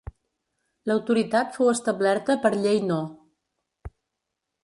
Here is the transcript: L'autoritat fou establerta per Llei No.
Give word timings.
L'autoritat 0.91 1.51
fou 1.57 1.69
establerta 1.73 2.37
per 2.45 2.53
Llei 2.63 2.81
No. 2.87 2.99